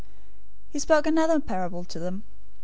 [0.01, 0.07] 013:033
[0.71, 2.23] He spoke another parable to them.